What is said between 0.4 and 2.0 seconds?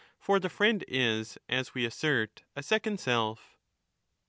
friend is, as we